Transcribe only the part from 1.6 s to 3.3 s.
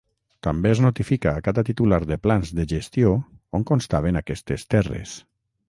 titular de plans de gestió